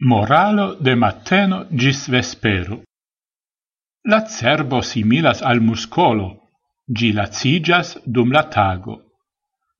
Moralo 0.00 0.74
de 0.74 0.94
mateno 0.94 1.66
gis 1.70 2.08
vespero. 2.08 2.82
La 4.04 4.26
cerbo 4.28 4.82
similas 4.82 5.40
al 5.40 5.60
muscolo, 5.60 6.50
gi 6.92 7.12
lacigas 7.12 7.96
dum 8.04 8.30
la 8.30 8.42
tago. 8.42 9.00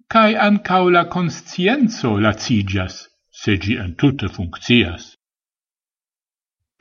Cai 0.09 0.35
ancau 0.35 0.89
la 0.89 1.05
conscienzo 1.05 2.19
lacigas, 2.19 3.09
se 3.31 3.59
gi 3.59 3.77
entute 3.77 4.29
funccias. 4.29 5.15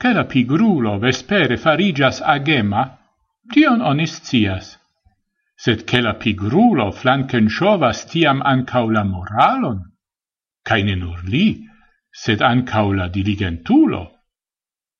Che 0.00 0.12
la 0.12 0.24
pigrulo 0.24 0.98
vespere 0.98 1.58
farigas 1.58 2.22
agema, 2.22 2.98
tion 3.52 3.82
onis 3.82 4.20
cias. 4.24 4.78
Sed 5.58 5.84
che 5.84 6.00
la 6.00 6.14
pigrulo 6.14 6.90
flancen 6.90 7.48
tiam 8.08 8.40
ancau 8.42 8.90
la 8.90 9.04
moralon, 9.04 9.80
cai 10.64 10.82
ne 10.82 10.94
nur 10.94 11.20
li, 11.24 11.66
sed 12.22 12.42
ancau 12.42 12.92
la 12.96 13.08
diligentulo. 13.08 14.02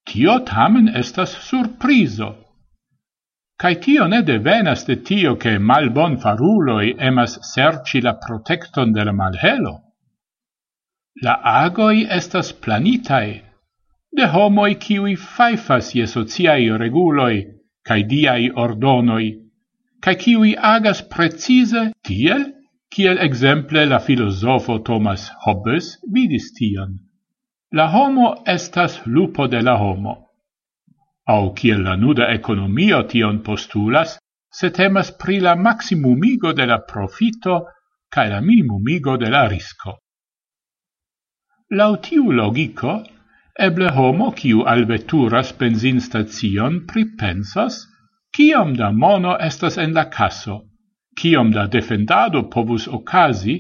Tio 0.07 0.39
tamen 0.51 0.89
estas 1.03 1.33
surprizo. 1.49 2.29
Cai 3.61 3.75
tio 3.85 4.07
ne 4.07 4.21
devenas 4.23 4.85
de 4.85 4.97
tio 5.09 5.37
che 5.37 5.59
malbon 5.59 6.19
faruloi 6.23 6.95
emas 7.09 7.39
serci 7.55 8.03
la 8.03 8.15
protecton 8.25 8.93
de 8.93 9.05
la 9.05 9.13
malhelo. 9.13 9.75
La 11.23 11.41
agoi 11.65 12.05
estas 12.19 12.53
planitae, 12.53 13.41
de 14.17 14.27
homoi 14.35 14.75
kiui 14.75 15.17
faifas 15.17 15.95
je 15.97 16.07
sociai 16.07 16.69
reguloi 16.83 17.37
cae 17.87 18.03
diai 18.11 18.51
ordonoi, 18.65 19.31
cae 20.05 20.17
kiui 20.23 20.53
agas 20.75 21.01
precise 21.15 21.87
tiel, 22.05 22.45
kiel 22.93 23.19
exemple 23.29 23.87
la 23.87 23.99
filosofo 23.99 24.79
Thomas 24.85 25.31
Hobbes 25.47 25.97
vidis 26.13 26.53
tion 26.59 27.06
la 27.77 27.87
homo 27.93 28.43
estas 28.47 29.01
lupo 29.07 29.47
de 29.49 29.61
la 29.63 29.75
homo. 29.77 30.15
Au 31.29 31.53
kiel 31.55 31.83
la 31.85 31.97
nuda 31.97 32.29
economio 32.33 33.03
tion 33.11 33.43
postulas, 33.49 34.15
se 34.59 34.71
temas 34.71 35.11
pri 35.21 35.41
la 35.41 35.55
maximumigo 35.57 36.53
de 36.53 36.67
la 36.71 36.79
profito 36.93 37.59
cae 38.09 38.31
la 38.31 38.41
minimumigo 38.41 39.17
de 39.17 39.29
la 39.35 39.43
risco. 39.49 39.99
Lautiu 41.71 42.33
logico, 42.33 42.95
eble 43.69 43.93
homo 43.93 44.31
kiu 44.33 44.65
alveturas 44.75 45.53
benzin 45.59 46.01
stacion 46.01 46.87
pripensas 46.87 47.83
kiom 48.37 48.73
da 48.81 48.93
mono 48.93 49.37
estas 49.51 49.77
en 49.77 49.93
la 49.93 50.09
caso, 50.09 50.63
kiom 51.21 51.53
da 51.53 51.67
defendado 51.67 52.49
povus 52.49 52.89
ocasi 52.89 53.59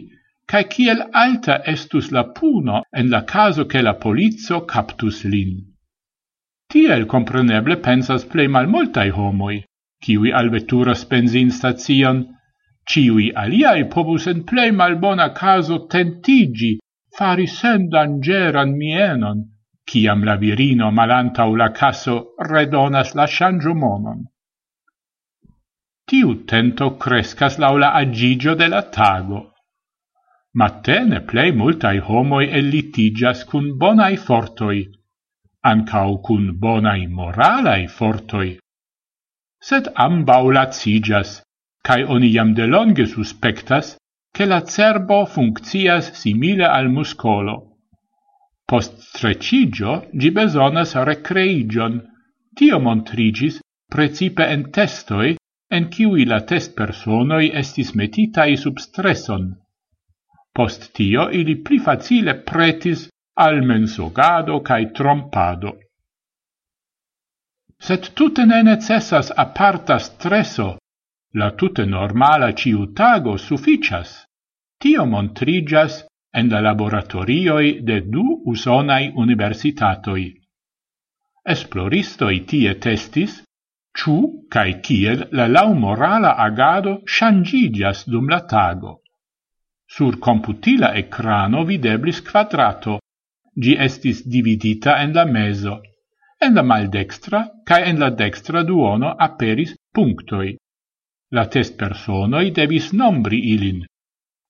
cae 0.50 0.64
kiel 0.72 1.00
alta 1.12 1.56
estus 1.72 2.12
la 2.12 2.24
puno 2.36 2.82
en 2.92 3.10
la 3.10 3.22
caso 3.24 3.66
che 3.66 3.82
la 3.82 3.94
polizio 3.94 4.64
captus 4.64 5.24
lin. 5.24 5.56
Tiel 6.70 7.06
compreneble 7.06 7.76
pensas 7.76 8.24
plei 8.24 8.48
mal 8.48 8.66
multai 8.68 9.10
homoi, 9.10 9.64
kiwi 10.02 10.32
alveturas 10.32 11.04
benzin 11.10 11.50
stazion, 11.50 12.24
ciui 12.88 13.32
aliai 13.42 13.84
pobus 13.90 14.26
en 14.26 14.44
plei 14.44 14.70
mal 14.70 14.96
bona 14.98 15.28
caso 15.32 15.86
tentigi 15.86 16.78
fari 17.16 17.46
sen 17.46 17.88
dangeran 17.88 18.76
mienon, 18.76 19.42
ciam 19.88 20.24
la 20.24 20.36
virino 20.36 20.90
malantau 20.90 21.56
la 21.56 21.68
caso 21.70 22.34
redonas 22.38 23.14
la 23.14 23.26
shangio 23.26 23.74
monon. 23.74 24.24
Tiu 26.06 26.34
tento 26.46 26.90
crescas 27.02 27.58
laula 27.58 27.90
agigio 27.94 28.54
de 28.54 28.68
la 28.68 28.82
tago, 28.82 29.55
Matene 30.60 31.18
plei 31.20 31.50
multai 31.52 31.98
homoi 32.08 32.46
elitigas 32.58 33.44
cun 33.48 33.66
bonai 33.80 34.16
fortoi, 34.16 34.78
ancau 35.70 36.12
cun 36.24 36.44
bonai 36.62 37.02
moralai 37.16 37.82
fortoi. 37.96 38.50
Sed 39.68 39.90
ambau 40.04 40.48
lacigas, 40.56 41.42
cae 41.86 42.02
oni 42.14 42.30
jam 42.36 42.54
delonge 42.54 43.04
suspectas 43.06 43.96
che 44.34 44.46
la 44.46 44.62
cerbo 44.62 45.26
funccias 45.26 46.12
simile 46.20 46.64
al 46.64 46.88
muscolo. 46.88 47.56
Post 48.64 48.94
trecigio 49.18 49.92
gi 50.20 50.30
besonas 50.30 50.96
recreigion, 51.08 52.00
tio 52.56 52.80
montrigis 52.80 53.60
precipe 53.94 54.44
en 54.54 54.70
testoi 54.70 55.36
en 55.68 55.90
ciui 55.92 56.24
la 56.24 56.40
test 56.48 56.74
personoi 56.80 57.52
estis 57.62 57.92
metitai 57.92 58.56
sub 58.56 58.78
stresson. 58.78 59.65
Post 60.56 60.92
tio 60.96 61.28
ili 61.38 61.54
pli 61.64 61.78
facile 61.88 62.34
pretis 62.50 63.08
al 63.46 63.60
mensogado 63.70 64.60
cae 64.68 64.88
trompado. 64.98 65.72
Set 67.86 68.10
tute 68.16 68.46
ne 68.46 68.62
necessas 68.62 69.30
aparta 69.44 69.98
stresso, 69.98 70.68
la 71.40 71.50
tute 71.60 71.84
normala 71.86 72.52
ciutago 72.52 73.36
sufficias. 73.38 74.24
Tio 74.80 75.04
montrigas 75.06 76.04
en 76.32 76.48
la 76.52 76.60
laboratorioi 76.60 77.68
de 77.88 78.00
du 78.12 78.24
usonai 78.52 79.12
universitatoi. 79.24 80.26
Esploristoi 81.54 82.40
tie 82.50 82.74
testis, 82.86 83.42
ciu 83.98 84.16
cae 84.52 84.80
kiel 84.86 85.28
la 85.32 85.46
laumorala 85.46 86.32
agado 86.46 87.02
shangigias 87.06 88.04
dum 88.08 88.28
la 88.28 88.40
tago. 88.52 89.00
Sur 89.86 90.18
computila 90.18 90.94
ecrano 90.94 91.64
videblis 91.64 92.20
quadrato. 92.22 92.98
Gi 93.62 93.76
estis 93.78 94.26
dividita 94.26 94.98
en 95.02 95.12
la 95.14 95.24
meso. 95.24 95.80
En 96.38 96.54
la 96.54 96.62
maldextra, 96.62 97.40
cae 97.64 97.84
en 97.90 97.98
la 97.98 98.10
dextra 98.10 98.62
duono 98.62 99.14
aperis 99.26 99.74
punctoi. 99.94 100.56
La 101.32 101.46
test 101.46 101.78
personoi 101.78 102.50
devis 102.50 102.92
nombri 102.92 103.38
ilin. 103.54 103.84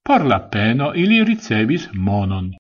Por 0.03 0.25
la 0.25 0.41
peno 0.41 0.93
ili 0.95 1.23
ricevis 1.25 1.89
monon. 1.93 2.51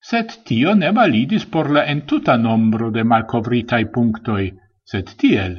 Sed 0.00 0.30
tio 0.48 0.74
ne 0.74 0.92
validis 0.92 1.44
por 1.46 1.70
la 1.70 1.84
entuta 1.94 2.36
nombro 2.36 2.90
de 2.90 3.02
malcovritai 3.04 3.84
punctoi, 3.94 4.46
sed 4.90 5.12
tiel. 5.20 5.58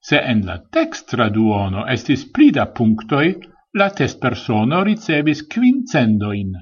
Se 0.00 0.18
en 0.32 0.44
la 0.48 0.58
dextra 0.76 1.30
duono 1.30 1.86
estis 1.94 2.26
plida 2.34 2.66
punctoi, 2.76 3.28
La 3.76 3.90
testpersono 3.90 4.84
ricevis 4.84 5.40
quincendoin. 5.50 6.52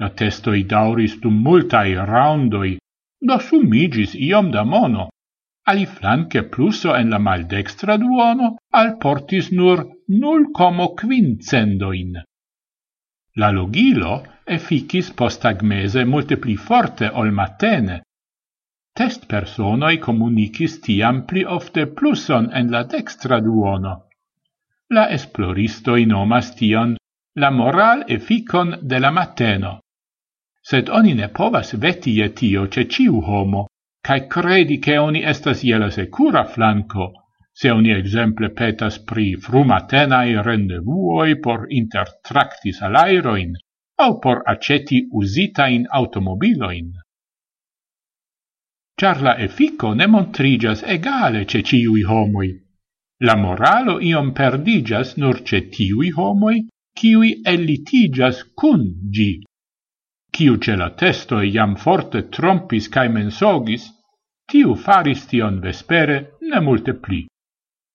La 0.00 0.08
testoi 0.16 0.62
dauris 0.64 1.18
dum 1.20 1.42
multai 1.44 1.92
raundoi, 1.92 2.70
do 3.20 3.36
summigis 3.38 4.14
iom 4.16 4.48
da 4.54 4.62
mono. 4.64 5.10
Ali 5.68 5.84
flanque 5.84 6.44
pluso 6.48 6.94
en 6.96 7.10
la 7.10 7.18
maldextra 7.18 7.98
duono 8.00 8.54
al 8.80 8.94
portis 8.96 9.50
nur 9.52 9.84
nul 10.06 10.48
como 10.56 10.94
quincendoin. 10.94 12.16
La 13.36 13.52
logilo 13.52 14.16
efficis 14.46 15.12
postagmese 15.12 16.06
multe 16.06 16.40
pli 16.40 16.56
forte 16.56 17.12
ol 17.12 17.30
matene. 17.30 18.00
Test 18.96 19.28
personoi 19.28 19.98
comunicis 20.00 20.80
tiam 20.80 21.26
pli 21.28 21.44
ofte 21.44 21.86
pluson 21.86 22.48
en 22.54 22.72
la 22.72 22.86
dextra 22.88 23.44
duono. 23.44 24.07
La 24.90 25.08
esploristo 25.12 25.96
nomas 26.06 26.54
tion 26.56 26.96
la 27.36 27.50
moral 27.50 28.04
efficon 28.08 28.70
de 28.80 28.98
la 28.98 29.10
mateno. 29.10 29.80
Sed 30.62 30.88
oni 30.88 31.12
ne 31.14 31.28
povas 31.28 31.74
veti 31.74 32.14
je 32.18 32.28
tio 32.34 32.66
ce 32.66 32.84
ciu 32.88 33.20
homo, 33.20 33.66
cae 34.00 34.26
credi 34.26 34.78
che 34.78 34.96
oni 34.98 35.22
estas 35.22 35.62
je 35.62 35.78
la 35.78 35.90
secura 35.90 36.44
flanco, 36.44 37.12
se 37.52 37.70
oni 37.70 37.90
exemple 37.92 38.48
petas 38.50 38.98
pri 38.98 39.36
frumatenae 39.36 40.42
rendevuoi 40.42 41.36
por 41.40 41.66
intertractis 41.68 42.80
alairoin, 42.80 43.52
au 43.98 44.18
por 44.18 44.42
aceti 44.46 45.02
usitain 45.12 45.84
automobiloin. 45.90 46.92
Char 48.98 49.20
la 49.22 49.36
effico 49.38 49.92
ne 49.94 50.06
montrigas 50.06 50.82
egale 50.82 51.44
ce 51.44 51.62
ciui 51.62 52.04
homoi, 52.04 52.50
La 53.26 53.34
moralo 53.36 53.98
iom 54.00 54.32
perdigas 54.32 55.16
nur 55.18 55.40
ce 55.48 55.60
tiui 55.74 56.10
homoi, 56.16 56.58
kiui 56.98 57.30
elitigas 57.52 58.44
cun 58.54 58.84
gi. 59.14 59.32
Kiu 60.32 60.58
ce 60.64 60.76
la 60.76 60.90
testo 60.90 61.40
iam 61.42 61.74
forte 61.76 62.22
trompis 62.34 62.86
cae 62.94 63.08
mensogis, 63.08 63.88
tiu 64.50 64.74
faris 64.84 65.26
tion 65.30 65.58
vespere 65.60 66.18
ne 66.50 66.60
multe 66.60 66.94
pli. 66.94 67.26